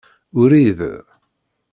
Urid 0.41 0.81